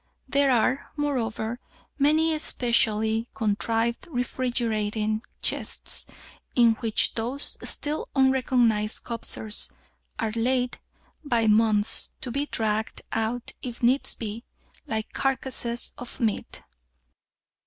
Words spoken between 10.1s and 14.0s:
are laid by for months, to be dragged out, if